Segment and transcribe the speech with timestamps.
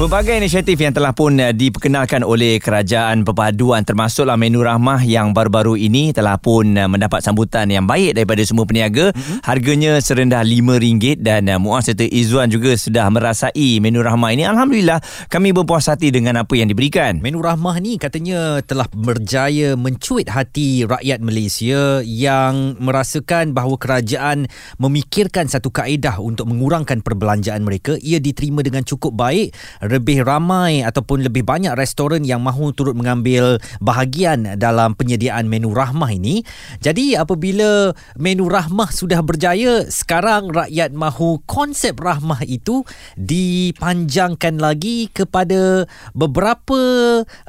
[0.00, 5.76] Pelbagai inisiatif yang telah pun uh, diperkenalkan oleh kerajaan perpaduan termasuklah menu rahmah yang baru-baru
[5.76, 9.12] ini telah pun uh, mendapat sambutan yang baik daripada semua peniaga.
[9.12, 9.44] Mm-hmm.
[9.44, 14.48] Harganya serendah RM5 dan uh, Muaz serta Izzuan juga sudah merasai menu rahmah ini.
[14.48, 17.20] Alhamdulillah kami berpuas hati dengan apa yang diberikan.
[17.20, 24.48] Menu rahmah ni katanya telah berjaya mencuit hati rakyat Malaysia yang merasakan bahawa kerajaan
[24.80, 28.00] memikirkan satu kaedah untuk mengurangkan perbelanjaan mereka.
[28.00, 29.52] Ia diterima dengan cukup baik
[29.90, 36.14] lebih ramai ataupun lebih banyak restoran yang mahu turut mengambil bahagian dalam penyediaan menu rahmah
[36.14, 36.46] ini.
[36.78, 42.86] Jadi apabila menu rahmah sudah berjaya, sekarang rakyat mahu konsep rahmah itu
[43.18, 46.80] dipanjangkan lagi kepada beberapa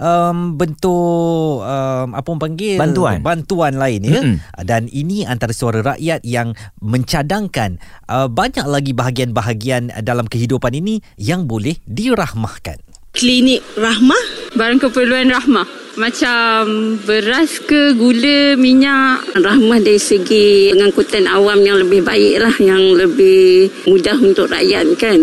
[0.01, 4.21] um, bentuk um, apa orang panggil bantuan bantuan lain ya.
[4.23, 4.37] Mm-hmm.
[4.65, 7.77] Dan ini antara suara rakyat yang mencadangkan
[8.07, 12.77] uh, banyak lagi bahagian-bahagian dalam kehidupan ini yang boleh dirahmah dirahmahkan.
[13.17, 14.53] Klinik Rahmah?
[14.53, 15.65] Barang keperluan Rahmah.
[15.99, 19.25] Macam beras ke, gula, minyak.
[19.35, 22.55] Rahmah dari segi pengangkutan awam yang lebih baik lah.
[22.61, 25.19] Yang lebih mudah untuk rakyat kan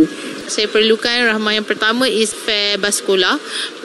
[0.48, 3.36] saya perlukan rahmah yang pertama is fare bas sekolah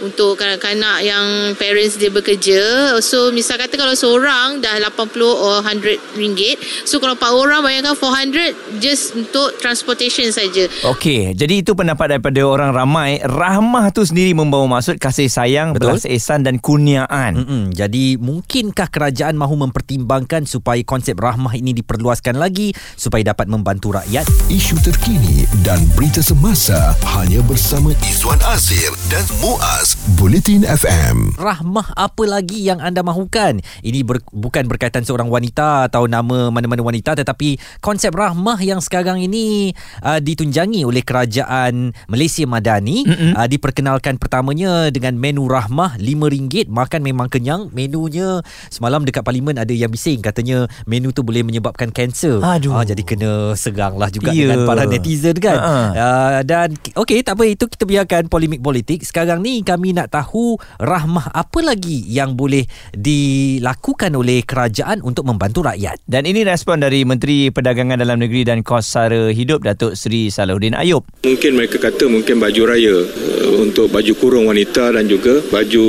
[0.05, 2.93] untuk kanak-kanak yang parents dia bekerja.
[3.01, 6.61] So misal kata kalau seorang dah 80 or 100 ringgit.
[6.85, 10.69] So kalau 4 orang bayangkan 400 just untuk transportation saja.
[10.85, 13.17] Okey, jadi itu pendapat daripada orang ramai.
[13.23, 15.97] Rahmah tu sendiri membawa maksud kasih sayang, Betul.
[15.97, 17.41] belas ehsan dan kurniaan.
[17.41, 17.63] Mm-mm.
[17.73, 24.27] Jadi mungkinkah kerajaan mahu mempertimbangkan supaya konsep rahmah ini diperluaskan lagi supaya dapat membantu rakyat?
[24.53, 31.39] Isu terkini dan berita semasa Semasa hanya bersama Izwan Azir dan Muaz Bulletin FM.
[31.39, 33.63] Rahmah apa lagi yang anda mahukan?
[33.80, 39.23] Ini ber, bukan berkaitan seorang wanita atau nama mana-mana wanita tetapi konsep rahmah yang sekarang
[39.23, 39.72] ini
[40.03, 47.31] uh, ditunjangi oleh kerajaan Malaysia Madani uh, diperkenalkan pertamanya dengan menu rahmah RM5 makan memang
[47.31, 47.72] kenyang.
[47.72, 52.44] Menunya semalam dekat parlimen ada yang bising katanya menu tu boleh menyebabkan kanser.
[52.79, 54.51] Uh, jadi kena seranglah juga yeah.
[54.51, 55.57] dengan para netizen kan.
[55.59, 55.90] Uh-huh.
[55.96, 56.75] Uh, dan
[57.07, 59.03] okey tak apa itu kita biarkan polemik politik.
[59.07, 62.63] Sekarang ni kami nak tahu rahmah apa lagi yang boleh
[62.95, 65.99] dilakukan oleh kerajaan untuk membantu rakyat.
[66.07, 70.77] Dan ini respon dari Menteri Perdagangan Dalam Negeri dan Kos Sara Hidup Datuk Seri Salahuddin
[70.77, 71.03] Ayub.
[71.25, 75.85] Mungkin mereka kata mungkin baju raya uh, untuk baju kurung wanita dan juga baju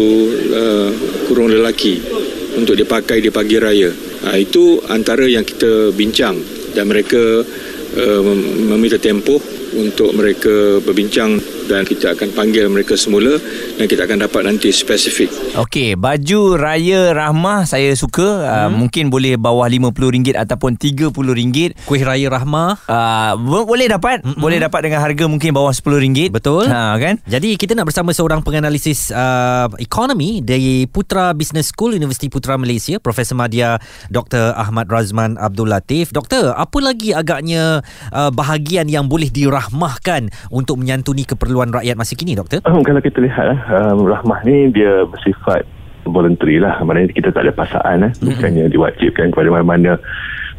[0.50, 0.91] uh,
[1.28, 2.00] kurung lelaki
[2.56, 3.93] untuk dipakai di pagi raya.
[4.25, 6.41] Uh, itu antara yang kita bincang
[6.72, 7.44] dan mereka
[7.94, 8.21] uh,
[8.72, 13.41] meminta tempoh untuk mereka berbincang dan kita akan panggil mereka semula
[13.77, 15.33] dan kita akan dapat nanti spesifik.
[15.57, 18.25] Okey, baju raya rahmah saya suka.
[18.25, 18.53] Uh, hmm.
[18.55, 21.89] Uh, mungkin boleh bawah RM50 ataupun RM30.
[21.89, 24.23] Kuih raya rahmah uh, boleh dapat.
[24.23, 24.39] Hmm.
[24.39, 26.31] Boleh dapat dengan harga mungkin bawah RM10.
[26.31, 26.69] Betul.
[26.69, 27.19] Ha kan?
[27.25, 33.01] Jadi kita nak bersama seorang penganalisis uh, ekonomi dari Putra Business School Universiti Putra Malaysia,
[33.01, 33.81] Profesor Madya
[34.13, 34.55] Dr.
[34.55, 36.13] Ahmad Razman Abdul Latif.
[36.13, 37.81] Doktor, apa lagi agaknya
[38.13, 39.33] uh, bahagian yang boleh
[39.65, 42.61] dirahmahkan untuk menyantuni keperluan rakyat masa kini doktor?
[42.69, 45.65] Um, kalau kita lihat um, rahmah ni dia bersifat
[46.05, 48.13] voluntary lah maknanya kita tak ada paksaan eh.
[48.13, 48.29] Mm-hmm.
[48.29, 49.97] bukannya diwajibkan kepada mana-mana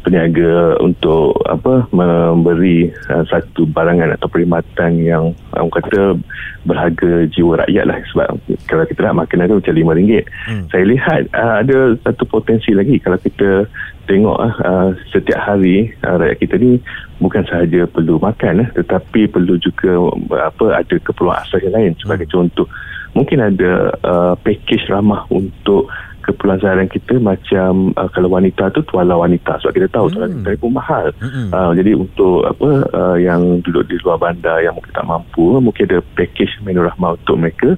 [0.06, 6.14] peniaga untuk apa memberi uh, satu barangan atau perkhidmatan yang orang kata
[6.62, 8.38] berharga jiwa rakyat lah sebab
[8.70, 10.64] kalau kita nak makan tu macam RM5 hmm.
[10.70, 13.66] saya lihat uh, ada satu potensi lagi kalau kita
[14.06, 16.78] tengok uh, setiap hari uh, rakyat kita ni
[17.18, 21.98] bukan sahaja perlu makan uh, tetapi perlu juga uh, apa ada keperluan asas yang lain
[21.98, 22.34] sebagai hmm.
[22.38, 22.70] contoh
[23.18, 25.90] mungkin ada uh, package ramah untuk
[26.26, 30.12] keperluan seharian kita macam uh, kalau wanita tu tuala wanita sebab kita tahu hmm.
[30.12, 31.48] tuala wanita pun mahal hmm.
[31.54, 35.86] uh, jadi untuk apa uh, yang duduk di luar bandar yang mungkin tak mampu mungkin
[35.86, 37.70] ada package menu rahmah untuk mereka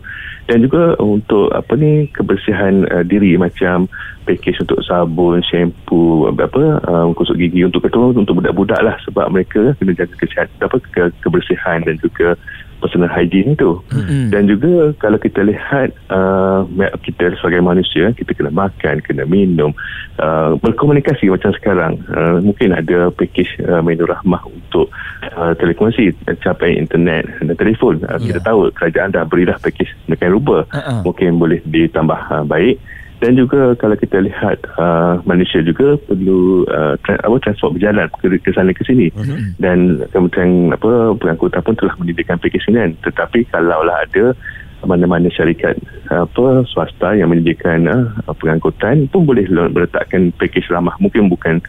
[0.48, 3.84] dan juga untuk apa ni kebersihan uh, diri macam
[4.24, 9.76] package untuk sabun, shampoo, apa uh, kusuk gigi untuk ketua untuk budak-budak lah sebab mereka
[9.76, 12.36] kena jaga kesihatan apa ke, kebersihan dan juga
[12.78, 14.30] personal hygiene itu mm-hmm.
[14.30, 16.62] dan juga kalau kita lihat uh,
[17.02, 19.74] kita sebagai manusia kita kena makan kena minum
[20.22, 24.88] uh, berkomunikasi macam sekarang uh, mungkin ada package uh, menu rahmah untuk
[25.34, 28.32] uh, telekomunikasi capai internet dan telefon uh, yeah.
[28.34, 31.02] kita tahu kerajaan dah berilah package dengan rupa uh-uh.
[31.02, 32.78] mungkin boleh ditambah uh, baik
[33.18, 38.30] dan juga kalau kita lihat uh, Malaysia juga perlu uh, tra- apa transport berjalan ke,
[38.38, 39.10] ke sana ke sini.
[39.10, 39.38] Uh-huh.
[39.58, 42.94] dan kemudian apa pengangkutan pun telah menyediakan package kan.
[43.02, 44.38] Tetapi kalaulah ada
[44.86, 45.74] mana-mana syarikat
[46.08, 50.94] apa swasta yang menyediakan uh, pengangkutan pun boleh meletakkan pakej ramah.
[51.02, 51.60] Mungkin bukan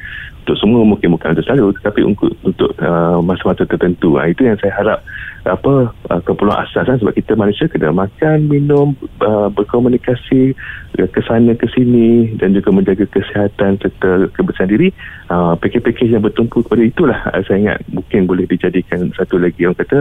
[0.50, 4.18] untuk semua mungkin bukan untuk selalu tetapi untuk untuk uh, masa-masa tertentu.
[4.18, 5.00] Uh, itu yang saya harap
[5.46, 6.98] apa uh, keperluan asas kan?
[6.98, 10.58] sebab kita manusia kena makan minum uh, berkomunikasi
[10.98, 14.90] uh, ke sana ke sini dan juga menjaga kesihatan serta kebersihan diri.
[15.30, 19.70] Uh, pakej-pakej yang bertumpu kepada itulah uh, saya ingat mungkin boleh dijadikan satu lagi.
[19.70, 20.00] Yang kata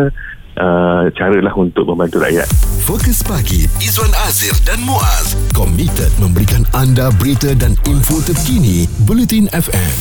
[0.59, 2.49] uh, cara lah untuk membantu rakyat.
[2.85, 9.97] Fokus pagi Izwan Azir dan Muaz komited memberikan anda berita dan info terkini Bulletin FM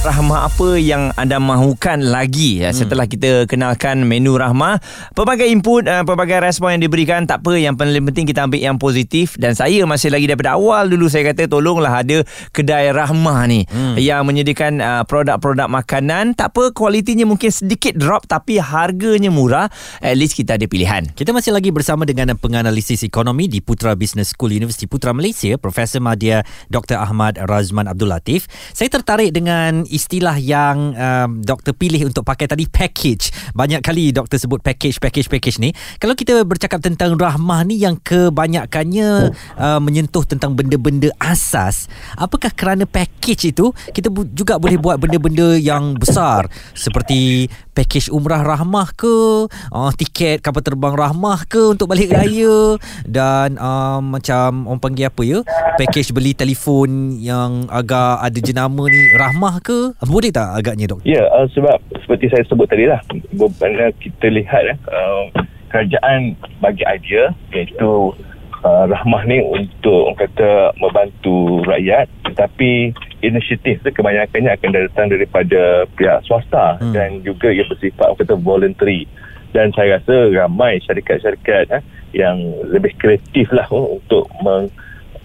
[0.00, 2.78] rahmah apa yang anda mahukan lagi ya, hmm.
[2.80, 4.80] setelah kita kenalkan menu rahmah
[5.12, 8.80] pelbagai input uh, pelbagai respon yang diberikan tak apa yang paling penting kita ambil yang
[8.80, 13.68] positif dan saya masih lagi daripada awal dulu saya kata tolonglah ada kedai rahmah ni
[13.68, 14.00] hmm.
[14.00, 19.68] yang menyediakan uh, produk-produk makanan tak apa kualitinya mungkin sedikit drop tapi harganya murah
[20.00, 24.32] at least kita ada pilihan kita masih lagi bersama dengan penganalisis ekonomi di Putra Business
[24.32, 26.40] School Universiti Putra Malaysia Profesor Madya
[26.72, 26.96] Dr.
[26.96, 32.70] Ahmad Razman Abdul Latif saya tertarik dengan istilah yang um, doktor pilih untuk pakai tadi
[32.70, 33.34] package.
[33.52, 35.70] Banyak kali doktor sebut package package package ni.
[35.98, 42.86] Kalau kita bercakap tentang rahmah ni yang kebanyakannya uh, menyentuh tentang benda-benda asas, apakah kerana
[42.86, 47.50] package itu kita bu- juga boleh buat benda-benda yang besar seperti
[47.80, 52.76] package umrah rahmah ke, uh, tiket kapal terbang rahmah ke untuk balik raya
[53.08, 55.40] dan uh, macam orang panggil apa ya?
[55.80, 61.00] Package beli telefon yang agak ada jenama ni rahmah ke boleh tak agaknya dok?
[61.08, 63.00] Ya, uh, sebab seperti saya sebut tadi lah,
[63.32, 65.32] bila kita lihat uh,
[65.72, 68.12] kerajaan bagi idea iaitu
[68.60, 75.84] uh, rahmah ni untuk orang kata membantu rakyat tetapi inisiatif tu kebanyakannya akan datang daripada
[75.96, 76.92] pihak swasta hmm.
[76.96, 79.04] dan juga ia bersifat kata voluntary
[79.50, 81.82] dan saya rasa ramai syarikat-syarikat eh,
[82.14, 82.38] yang
[82.70, 84.70] lebih kreatif lah oh, untuk meng,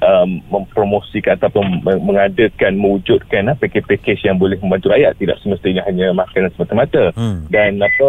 [0.02, 6.52] um, mempromosikan ataupun mengadakan mewujudkan uh, pakej-pakej yang boleh membantu rakyat tidak semestinya hanya makanan
[6.58, 7.48] semata-mata hmm.
[7.50, 8.08] dan apa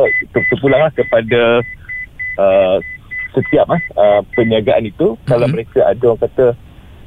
[0.51, 1.61] terpulanglah kepada
[2.41, 2.77] uh,
[3.37, 5.29] setiap uh, perniagaan itu hmm.
[5.29, 6.47] kalau mereka ada orang kata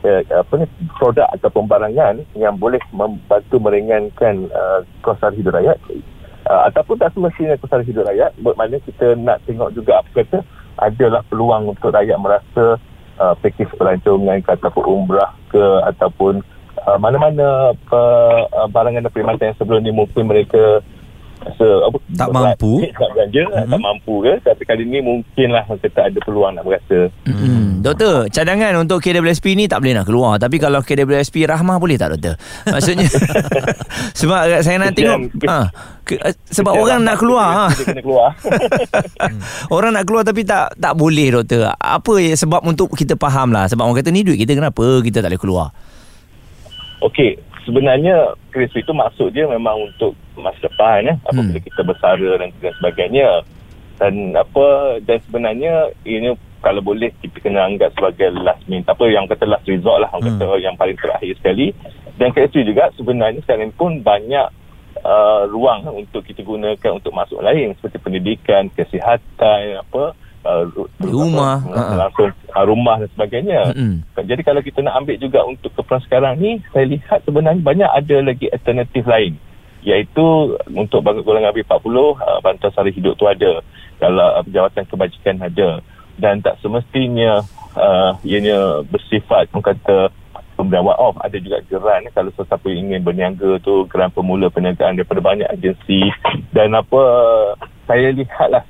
[0.06, 0.66] uh, apa ni
[1.00, 5.78] produk atau pembarangan yang boleh membantu meringankan uh, kos sara hidup rakyat.
[6.50, 10.40] Uh, ataupun tak semestinya kos sara hidup rakyat bermakna kita nak tengok juga apa kata
[10.80, 12.80] adalah peluang untuk rakyat merasa
[13.20, 16.40] uh, pakej pelancongan ke ataupun umrah ke ataupun
[16.88, 20.80] uh, mana-mana uh, barangan dan perkhidmatan yang sebelum ni mungkin mereka
[21.40, 22.84] rasa apa tak mampu.
[22.92, 23.72] tak belanja mm-hmm.
[23.72, 24.34] tak mampu ke?
[24.44, 27.08] Tapi kali ni mungkinlah kita ada peluang nak berasa.
[27.24, 27.80] Mm.
[27.80, 30.36] doktor cadangan untuk KWSP ni tak boleh nak keluar.
[30.36, 32.36] Tapi kalau KWSP rahmah boleh tak doktor?
[32.68, 33.08] Maksudnya
[34.20, 35.72] sebab saya nak tengok ha,
[36.04, 37.66] ke, eh, sebab Kejam orang nak keluar ha.
[38.00, 38.30] keluar.
[39.76, 41.72] Orang nak keluar tapi tak tak boleh doktor.
[41.78, 45.24] Apa ya sebab untuk kita faham lah sebab orang kata ni duit kita kenapa kita
[45.24, 45.68] tak boleh keluar?
[47.00, 51.68] Okey, sebenarnya krisis itu maksud dia memang untuk masa depan ya apabila hmm.
[51.68, 53.28] kita bersara dan sebagainya
[54.00, 54.68] dan apa
[55.04, 59.68] dan sebenarnya ini kalau boleh kita kena anggap sebagai last minute apa yang kata last
[59.68, 60.40] resort lah orang hmm.
[60.44, 61.68] kata yang paling terakhir sekali
[62.20, 64.48] dan krisis juga sebenarnya sekarang pun banyak
[65.04, 70.16] uh, ruang untuk kita gunakan untuk masuk lain seperti pendidikan kesihatan apa
[70.46, 70.64] uh,
[71.02, 71.64] rumah
[71.96, 73.62] langsung uh, rumah dan sebagainya.
[73.76, 74.26] Mm-hmm.
[74.26, 78.16] Jadi kalau kita nak ambil juga untuk keperluan sekarang ni, saya lihat sebenarnya banyak ada
[78.24, 79.34] lagi alternatif lain.
[79.80, 83.64] Iaitu untuk golongan B40, uh, bantuan sara hidup tu ada.
[84.00, 85.80] Kalau uh, jawatan kebajikan ada.
[86.20, 87.40] Dan tak semestinya
[87.80, 90.12] uh, ianya bersifat, orang kata,
[90.60, 95.48] pemberian off ada juga geran kalau sesiapa ingin berniaga tu geran pemula perniagaan daripada banyak
[95.48, 96.12] agensi
[96.52, 97.00] dan apa
[97.90, 98.62] saya lihatlah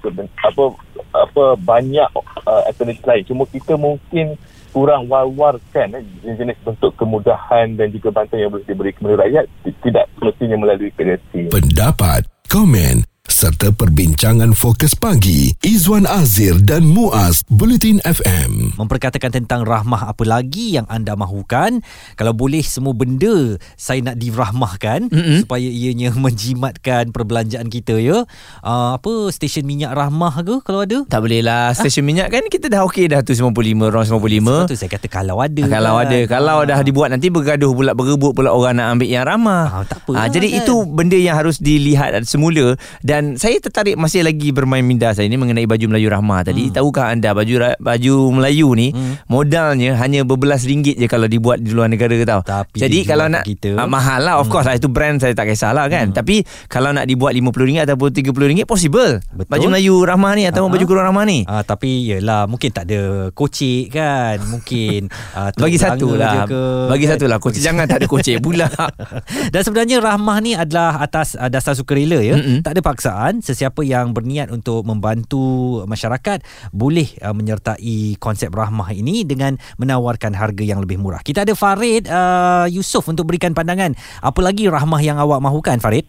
[0.47, 0.63] apa
[1.11, 2.07] apa banyak
[2.47, 4.39] uh, alternatif lain cuma kita mungkin
[4.71, 9.45] kurang war-warkan eh, jenis bentuk kemudahan dan juga bantuan yang boleh diberi kepada rakyat
[9.81, 11.49] tidak semestinya melalui kreasi.
[11.49, 13.09] Pendapat, komen
[13.39, 20.75] serta perbincangan fokus pagi Izwan Azir dan Muaz Bulletin FM memperkatakan tentang rahmah apa lagi
[20.75, 21.79] yang anda mahukan
[22.19, 25.48] kalau boleh semua benda saya nak dirahmahkan mm-hmm.
[25.48, 28.27] supaya ianya menjimatkan perbelanjaan kita ya
[28.60, 32.08] uh, apa stesen minyak rahmah ke kalau ada tak boleh lah stesen ha?
[32.12, 35.39] minyak kan kita dah okey dah tu 55 ron 55 sebab tu saya kata kalau
[35.39, 36.12] ada ha, kalau kan.
[36.12, 36.67] ada kalau ha.
[36.67, 40.12] dah dibuat nanti bergaduh pula berebut pula orang nak ambil yang ramah ha, tak apa
[40.12, 40.60] ha, jadi kan.
[40.60, 45.29] itu benda yang harus dilihat semula dan Dan saya tertarik masih lagi bermain minda saya
[45.29, 46.65] ni mengenai baju Melayu Rahmah tadi.
[46.65, 46.74] Hmm.
[46.74, 49.29] Tahukah anda baju baju Melayu ni hmm.
[49.29, 52.41] modalnya hanya berbelas ringgit je kalau dibuat di luar negara tau.
[52.41, 53.77] Tapi Jadi kalau nak kita.
[53.77, 56.09] ah, mahal lah of course lah itu brand saya tak kisahlah kan.
[56.09, 59.21] Tapi kalau nak dibuat RM50 ataupun RM30 possible.
[59.29, 59.45] Betul.
[59.45, 60.74] Baju Melayu Rahmah ni ataupun Ah.
[60.74, 61.39] baju kurung Rahmah ni.
[61.45, 65.05] Ah, tapi yelah mungkin tak ada kocik kan mungkin
[65.38, 67.13] ah, Bagi satu lah ke, Bagi kan?
[67.13, 68.65] satu lah Kocik jangan tak ada kocik pula
[69.53, 72.33] Dan sebenarnya rahmah ni adalah atas uh, dasar sukarela ya.
[72.33, 72.65] Mm-mm.
[72.65, 73.17] Tak ada paksaan.
[73.43, 76.39] Sesiapa yang berniat untuk membantu masyarakat
[76.71, 81.19] boleh uh, menyertai konsep rahmah ini dengan menawarkan harga yang lebih murah.
[81.19, 83.91] Kita ada Farid uh, Yusof untuk berikan pandangan.
[84.23, 86.07] Apa lagi rahmah yang awak mahukan Farid?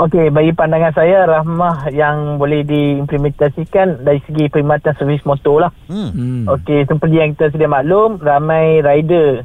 [0.00, 5.72] Okey, bagi pandangan saya rahmah yang boleh diimplementasikan dari segi perkhidmatan servis motor lah.
[5.92, 6.08] Hmm.
[6.14, 6.42] hmm.
[6.48, 9.44] Okey, seperti yang kita sedia maklum, ramai rider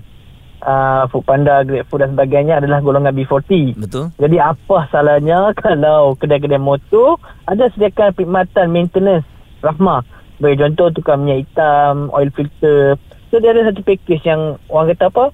[0.66, 3.78] uh, Foodpanda, GrabFood dan sebagainya adalah golongan B40.
[3.78, 9.28] Betul Jadi apa salahnya kalau kedai-kedai motor ada sediakan perkhidmatan maintenance
[9.62, 10.02] rahmah.
[10.36, 13.00] Bagi contoh tukar minyak hitam, oil filter.
[13.32, 15.26] So dia ada satu package yang orang kata apa?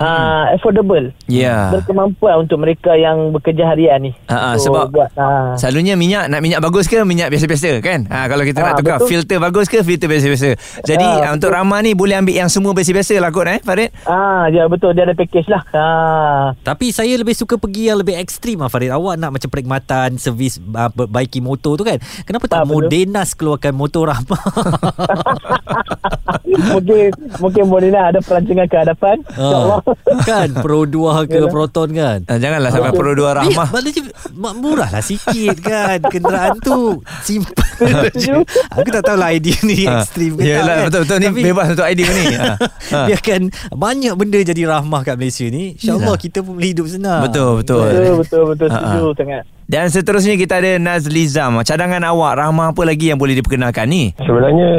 [0.00, 1.12] Uh, affordable.
[1.28, 4.10] Ya Berkemampuan untuk mereka yang bekerja harian ni.
[4.26, 5.54] Ah, ah, So, sebab buat, ah.
[5.54, 8.96] Selalunya minyak Nak minyak bagus ke Minyak biasa-biasa kan ha, Kalau kita nak Ah, tukar
[8.96, 9.06] betul.
[9.12, 10.48] Filter bagus ke Filter biasa-biasa
[10.82, 11.58] Jadi ah, Ah, untuk betul.
[11.60, 15.02] Rahmah ni Boleh ambil yang semua biasa-biasa lah kot eh Farid Ah, ya betul dia
[15.02, 15.60] ada package lah.
[15.70, 16.44] Ah.
[16.56, 18.88] Tapi saya lebih suka pergi yang lebih ekstrim lah Farid.
[18.88, 21.96] Awak nak macam perkhidmatan servis uh, perbaiki motor tu kan.
[22.22, 22.88] Kenapa tak betul.
[22.88, 24.40] Modenas keluarkan motor rahmah?
[26.72, 29.16] mungkin mungkin boleh lah ada perancangan ke hadapan.
[29.30, 29.78] InsyaAllah.
[30.06, 30.48] Ah, kan?
[30.56, 30.92] Pro 2
[31.24, 31.50] ke Yalah.
[31.50, 32.18] Proton kan?
[32.24, 35.98] Ah, Janganlah sampai Pro 2 Rahmah maknanya mak- murah lah sikit kan?
[36.04, 37.54] Kenderaan tu Simple.
[38.22, 38.34] Je
[38.70, 40.84] Aku tak tahulah idea ni Ah, ekstrim ke Yelah tak kan?
[40.86, 42.24] betul-betul ni Tapi bebas untuk idea ni.
[42.32, 42.54] Ha.
[42.90, 43.06] Ha.
[43.06, 47.22] Biarkan banyak benda jadi rahmah kat Malaysia ni InsyaAllah kita pun boleh hidup senang.
[47.22, 47.86] Betul betul.
[47.86, 48.68] Betul betul betul.
[48.68, 49.14] Ah, setuju ah.
[49.14, 49.44] sangat.
[49.70, 54.70] Dan seterusnya kita ada Nazlizam Cadangan awak Rahmah apa lagi yang boleh diperkenalkan ni Sebenarnya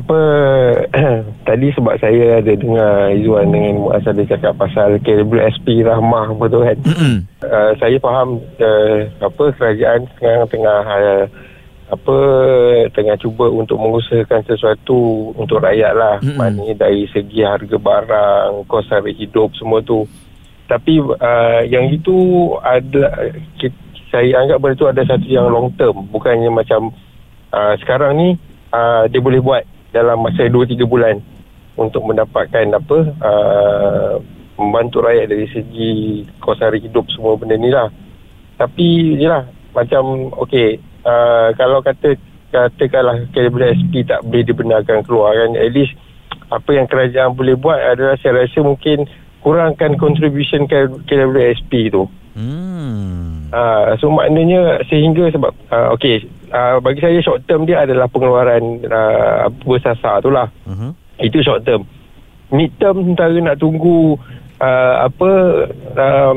[0.00, 0.18] apa
[1.48, 6.64] tadi sebab saya ada dengar Izzuan dengan Muaz ada cakap pasal KWSP Rahmah apa tu
[6.64, 6.76] kan.
[6.80, 7.14] Mm-mm.
[7.44, 11.24] Uh, saya faham uh, apa kerajaan sekarang tengah uh,
[11.88, 12.16] apa
[12.92, 16.16] tengah cuba untuk mengusahakan sesuatu untuk rakyat lah.
[16.24, 16.40] Mm-mm.
[16.40, 20.08] Maknanya dari segi harga barang, kos harga hidup semua tu.
[20.68, 22.16] Tapi uh, yang itu
[22.60, 26.08] ada kita, saya anggap benda tu ada satu yang long term.
[26.08, 26.92] Bukannya macam
[27.52, 28.28] uh, sekarang ni
[28.72, 29.62] uh, dia boleh buat
[29.92, 31.20] dalam masa 2-3 bulan
[31.78, 34.14] untuk mendapatkan apa uh,
[34.58, 35.92] membantu rakyat dari segi
[36.42, 37.92] kos hari hidup semua benda ni lah.
[38.58, 39.46] Tapi yelah
[39.76, 45.92] macam okey uh, kalau kata katakanlah KWSP tak boleh dibenarkan keluar kan at least
[46.48, 49.04] apa yang kerajaan boleh buat adalah saya rasa mungkin
[49.44, 50.64] kurangkan contribution
[51.06, 52.08] KWSP tu.
[52.34, 58.04] Hmm Uh, so maknanya sehingga sebab uh, okey uh, bagi saya short term dia adalah
[58.04, 60.52] pengeluaran uh, bersasar tu lah.
[60.68, 60.92] Uh-huh.
[61.16, 61.88] itu short term.
[62.52, 64.20] Mid term sementara nak tunggu
[64.60, 65.30] uh, apa
[65.96, 66.34] uh,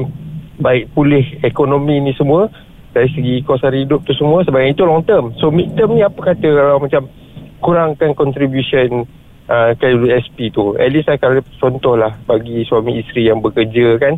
[0.62, 2.48] baik pulih ekonomi ni semua
[2.92, 5.36] dari segi kos hari hidup tu semua sebab itu long term.
[5.40, 7.12] So mid term ni apa kata kalau macam
[7.60, 9.08] kurangkan contribution
[9.52, 10.80] uh, KWSP tu?
[10.80, 14.16] At least lah kalau contoh lah bagi suami isteri yang bekerja kan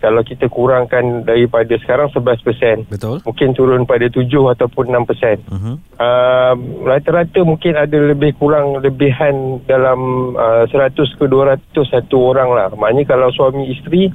[0.00, 5.76] kalau kita kurangkan daripada sekarang 11% Betul mungkin turun pada 7 ataupun 6% uh-huh.
[6.00, 6.54] uh,
[6.88, 13.14] rata-rata mungkin ada lebih kurang lebihan dalam uh, 100 ke 200 satu orang lah maknanya
[13.14, 14.08] kalau suami isteri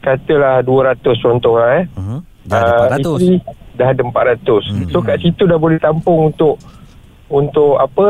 [0.00, 2.20] katalah 200 contoh lah eh Uh-huh.
[2.44, 3.36] Dah Ah, ada 400 isteri
[3.74, 4.86] dah ada 400 Hmm.
[4.92, 6.60] so kat situ dah boleh tampung untuk
[7.34, 8.08] untuk apa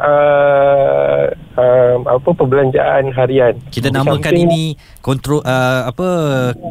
[0.00, 1.24] uh,
[1.60, 4.64] uh, apa perbelanjaan harian Kita namakan samping- ini
[5.04, 6.08] kontrol uh, apa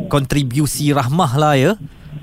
[0.10, 1.74] kontribusi rahmah lah ya.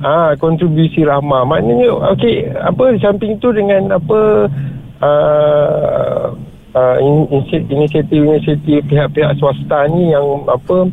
[0.03, 1.47] Ah, kontribusi rahmah.
[1.47, 4.51] Maknanya okey, apa di samping tu dengan apa
[4.99, 6.35] uh,
[6.75, 10.91] uh, in- inisi- inisiatif-inisiatif pihak-pihak swasta ni yang apa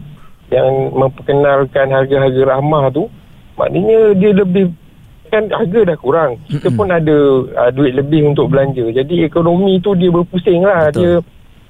[0.53, 3.09] yang memperkenalkan harga-harga rahmah tu,
[3.57, 4.73] maknanya dia lebih
[5.29, 6.41] kan harga dah kurang.
[6.49, 8.89] Kita pun ada uh, duit lebih untuk belanja.
[8.89, 10.89] Jadi ekonomi tu dia berpusing lah.
[10.89, 10.99] Betul.
[10.99, 11.13] Dia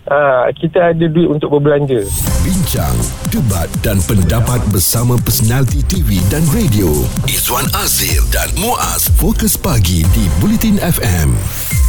[0.10, 2.02] uh, kita ada duit untuk berbelanja.
[2.42, 2.96] Bincang,
[3.30, 6.90] debat dan pendapat bersama personaliti TV dan radio.
[7.28, 11.89] Izwan Azir dan Muaz Fokus Pagi di Bulletin FM.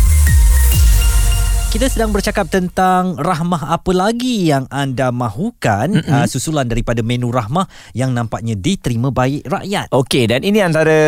[1.70, 6.10] Kita sedang bercakap tentang rahmah apa lagi yang anda mahukan mm-hmm.
[6.10, 9.86] uh, susulan daripada menu rahmah yang nampaknya diterima baik rakyat.
[9.94, 10.98] Okey dan ini antara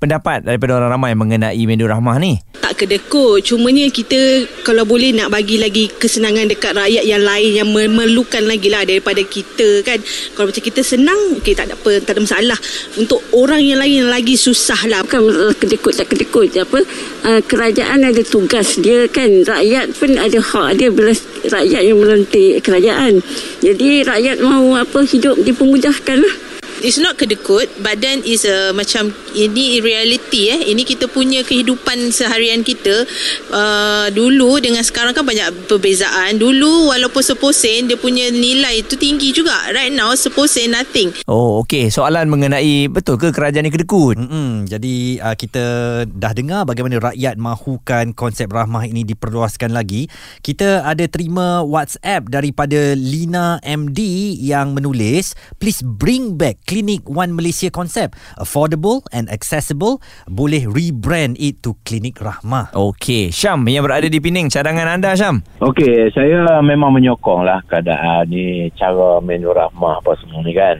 [0.00, 2.40] pendapat daripada orang ramai mengenai menu rahmah ni.
[2.78, 3.42] Kedekut.
[3.42, 8.70] Cumanya kita kalau boleh nak bagi lagi kesenangan dekat rakyat yang lain yang memerlukan lagi
[8.70, 9.98] lah daripada kita kan.
[10.38, 12.58] Kalau macam kita senang, okey tak ada apa, tak ada masalah.
[12.94, 15.02] Untuk orang yang lain yang lagi susah lah.
[15.02, 16.80] Bukan masalah kedekut tak kedekut apa.
[17.26, 19.26] Uh, kerajaan ada tugas dia kan.
[19.42, 21.10] Rakyat pun ada hak dia bila
[21.50, 23.18] rakyat yang melantik kerajaan.
[23.58, 26.47] Jadi rakyat mahu apa hidup dipermudahkan lah.
[26.84, 30.60] It's not kedekut but then is a macam ini reality eh.
[30.70, 33.02] Ini kita punya kehidupan seharian kita.
[33.50, 36.38] Uh, dulu dengan sekarang kan banyak perbezaan.
[36.38, 39.54] Dulu walaupun seposen dia punya nilai itu tinggi juga.
[39.74, 41.10] Right now seposen nothing.
[41.26, 44.20] Oh okey soalan mengenai betul ke kerajaan ni kedekut?
[44.20, 44.68] Mm-mm.
[44.70, 45.64] Jadi uh, kita
[46.06, 50.06] dah dengar bagaimana rakyat mahukan konsep rahmah ini diperluaskan lagi.
[50.44, 54.00] Kita ada terima WhatsApp daripada Lina MD
[54.38, 58.12] yang menulis, please bring back Clinic One Malaysia konsep.
[58.36, 62.76] Affordable and accessible, boleh rebrand it to Clinic Rahmah.
[62.76, 65.40] Okey, Syam yang berada di Pening, cadangan anda Syam?
[65.64, 70.76] Okey, saya memang menyokong lah keadaan ni cara menu rahmah apa semua ni kan.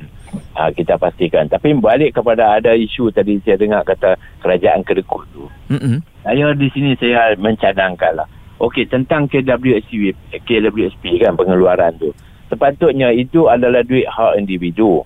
[0.61, 1.49] Ha, kita pastikan.
[1.49, 5.49] Tapi balik kepada ada isu tadi saya dengar kata kerajaan kedekut tu.
[5.73, 6.05] Mm-mm.
[6.21, 8.29] Saya di sini saya mencadangkan lah.
[8.61, 10.13] Okey, tentang KWSP,
[10.45, 12.13] KWSP kan pengeluaran tu.
[12.53, 15.01] Sepatutnya itu adalah duit hak individu.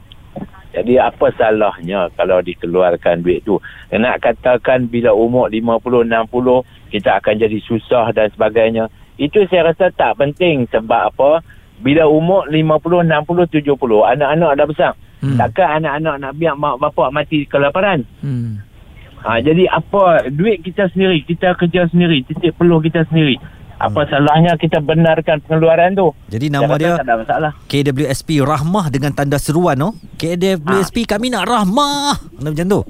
[0.72, 3.60] Jadi apa salahnya kalau dikeluarkan duit tu?
[3.92, 8.88] Nak katakan bila umur 50, 60 kita akan jadi susah dan sebagainya.
[9.20, 11.44] Itu saya rasa tak penting sebab apa?
[11.84, 14.92] Bila umur 50, 60, 70 anak-anak dah besar.
[15.20, 15.38] Hmm.
[15.38, 18.02] Takkan anak-anak nak biar mak bapak mati kelaparan?
[18.24, 18.64] Hmm.
[19.22, 23.38] Ha, jadi apa duit kita sendiri, kita kerja sendiri, titik peluh kita sendiri.
[23.82, 26.14] Apa salahnya kita benarkan pengeluaran tu?
[26.30, 27.52] Jadi nama dia tak ada masalah.
[27.66, 29.98] KWSP Rahmah dengan tanda seruan no.
[30.22, 32.14] KWSP kami nak rahmah.
[32.38, 32.80] Macam tu.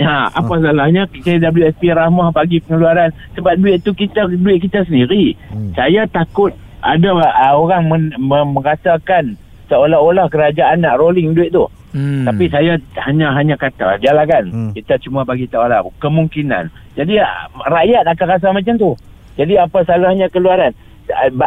[0.00, 5.36] Ha, apa salahnya KWSP Rahmah bagi pengeluaran sebab duit tu kita duit kita sendiri.
[5.52, 5.76] Hmm.
[5.76, 9.36] Saya takut ada uh, orang men, men, merasakan
[9.68, 11.68] seolah-olah kerajaan nak rolling duit tu.
[11.92, 12.24] Hmm.
[12.24, 14.48] Tapi saya hanya hanya kata jalankan.
[14.48, 14.72] Hmm.
[14.72, 16.72] Kita cuma bagi tahu lah kemungkinan.
[16.96, 18.92] Jadi uh, rakyat akan rasa macam tu.
[19.40, 20.76] Jadi apa salahnya keluaran?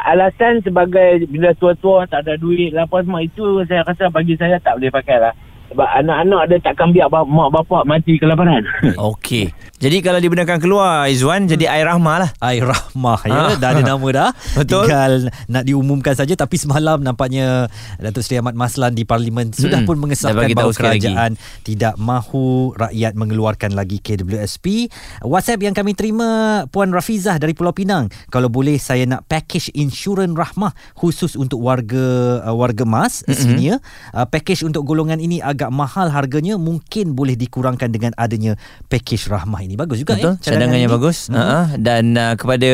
[0.09, 4.57] Alasan sebagai bila tua-tua tak ada duit lah apa semua itu saya rasa bagi saya
[4.57, 5.33] tak boleh pakai lah.
[5.73, 8.61] Sebab anak-anak dia takkan biar bap- mak bapak mati kelaparan.
[9.11, 9.49] Okey.
[9.77, 12.29] Jadi kalau dibenarkan keluar Izwan jadi air rahmah lah.
[12.39, 13.35] Air Rahmah ya.
[13.35, 13.53] Ah.
[13.57, 14.29] Dah ada nama dah.
[14.57, 14.87] Betul.
[14.87, 15.13] Tinggal
[15.49, 17.67] nak diumumkan saja tapi semalam nampaknya
[17.99, 19.89] Datuk Seri Ahmad Maslan di parlimen sudah Mm-mm.
[19.89, 21.11] pun mengesahkan bahawa sekali lagi.
[21.11, 21.31] kerajaan
[21.63, 24.87] tidak mahu rakyat mengeluarkan lagi KWSP.
[25.21, 26.27] WhatsApp yang kami terima
[26.69, 28.07] Puan Rafizah dari Pulau Pinang.
[28.31, 33.35] Kalau boleh saya nak package insurans Rahmah khusus untuk warga uh, warga mas Mm-mm.
[33.35, 33.77] senior.
[34.11, 39.61] Uh, package untuk golongan ini agak mahal harganya mungkin boleh dikurangkan dengan adanya package Rahmah
[39.61, 39.75] ini.
[39.75, 40.91] Bagus juga Betul, eh cadangannya ini.
[40.91, 41.29] bagus.
[41.29, 41.35] Mhm.
[41.37, 41.65] Uh-huh.
[41.77, 42.69] Dan uh, kepada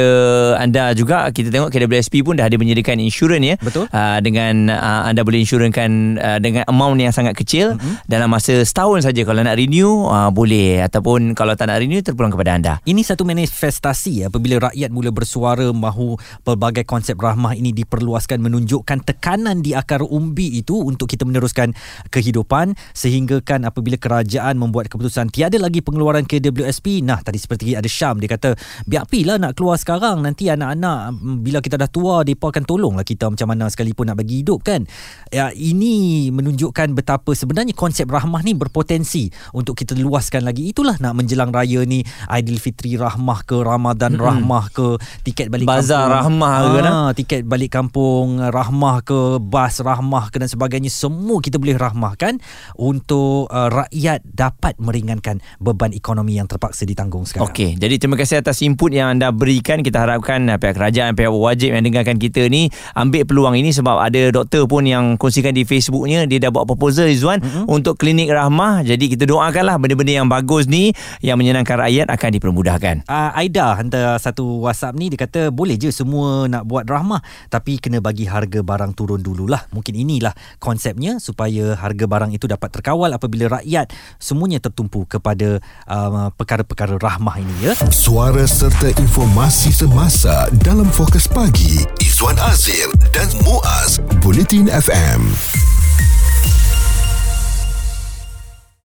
[0.57, 3.55] anda juga kita tengok KWSP pun dah ada menyediakan insurans ya.
[3.59, 3.85] Betul.
[3.89, 8.07] Uh, dengan uh, anda boleh insurankan uh, dengan amount yang sangat kecil Mhm.
[8.07, 12.31] dalam masa setahun saja kalau nak renew uh, boleh ataupun kalau tak nak renew terpulang
[12.31, 12.73] kepada anda.
[12.85, 19.59] Ini satu manifestasi apabila rakyat mula bersuara mahu pelbagai konsep rahmah ini diperluaskan menunjukkan tekanan
[19.59, 21.75] di akar umbi itu untuk kita meneruskan
[22.07, 27.87] kehidupan sehingga kan apabila kerajaan membuat keputusan tiada lagi pengeluaran KWSP nah tadi seperti ada
[27.87, 30.21] Syam dia kata biar pilah nak keluar sekarang.
[30.21, 34.17] Nanti anak-anak mm, bila kita dah tua mereka akan tolonglah kita macam mana sekalipun nak
[34.17, 34.85] bagi hidup kan?
[35.29, 40.73] Ya, ini menunjukkan betapa sebenarnya konsep rahmah ni berpotensi untuk kita luaskan lagi.
[40.73, 44.25] Itulah nak menjelang raya ni Aidilfitri rahmah ke Ramadan Mm-mm.
[44.25, 46.17] rahmah ke tiket balik Bazar kampung.
[46.17, 47.11] Rahmah ke, ah, nah?
[47.13, 52.41] tiket balik kampung rahmah ke bas rahmah ke dan sebagainya semua kita boleh rahmahkan
[52.79, 58.41] untuk uh, rakyat dapat meringankan beban ekonomi yang terpaksa ditanggung sekarang Okey, jadi terima kasih
[58.43, 59.79] atas input yang anda berikan.
[59.79, 63.95] Kita harapkan uh, pihak kerajaan, pihak wajib yang dengarkan kita ni ambil peluang ini sebab
[63.95, 67.65] ada doktor pun yang kongsikan di Facebooknya dia dah buat proposal Izwan mm-hmm.
[67.71, 68.83] untuk klinik rahmah.
[68.83, 70.91] Jadi kita doakanlah benda-benda yang bagus ni
[71.23, 72.95] yang menyenangkan rakyat akan dipermudahkan.
[73.07, 77.79] Uh, Aida hantar satu WhatsApp ni dia kata boleh je semua nak buat rahmah tapi
[77.79, 79.63] kena bagi harga barang turun dululah.
[79.71, 86.33] Mungkin inilah konsepnya supaya harga barang itu dapat terkawal apabila rakyat semuanya tertumpu kepada uh,
[86.33, 87.73] perkara-perkara rahmah ini ya.
[87.93, 95.68] Suara serta informasi semasa dalam fokus pagi Izwan Azir dan Muaz Bulletin FM.